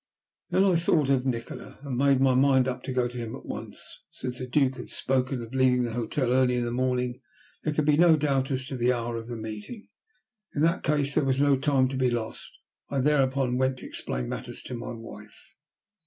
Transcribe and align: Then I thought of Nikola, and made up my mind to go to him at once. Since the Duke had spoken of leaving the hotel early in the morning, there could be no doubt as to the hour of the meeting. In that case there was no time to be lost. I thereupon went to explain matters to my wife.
Then 0.49 0.63
I 0.63 0.77
thought 0.77 1.11
of 1.11 1.27
Nikola, 1.27 1.77
and 1.83 1.95
made 1.95 2.15
up 2.15 2.21
my 2.21 2.33
mind 2.33 2.65
to 2.65 2.91
go 2.91 3.07
to 3.07 3.17
him 3.19 3.35
at 3.35 3.45
once. 3.45 3.99
Since 4.09 4.39
the 4.39 4.47
Duke 4.47 4.77
had 4.77 4.89
spoken 4.89 5.43
of 5.43 5.53
leaving 5.53 5.83
the 5.83 5.93
hotel 5.93 6.33
early 6.33 6.55
in 6.55 6.65
the 6.65 6.71
morning, 6.71 7.21
there 7.61 7.71
could 7.71 7.85
be 7.85 7.97
no 7.97 8.15
doubt 8.17 8.49
as 8.49 8.65
to 8.69 8.75
the 8.77 8.91
hour 8.93 9.15
of 9.17 9.27
the 9.27 9.35
meeting. 9.35 9.89
In 10.55 10.63
that 10.63 10.81
case 10.81 11.13
there 11.13 11.23
was 11.23 11.39
no 11.39 11.55
time 11.55 11.87
to 11.89 11.97
be 11.97 12.09
lost. 12.09 12.51
I 12.89 12.99
thereupon 12.99 13.59
went 13.59 13.77
to 13.77 13.85
explain 13.85 14.27
matters 14.27 14.63
to 14.63 14.73
my 14.73 14.91
wife. 14.91 15.39